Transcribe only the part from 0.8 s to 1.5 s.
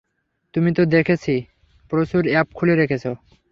দেখছি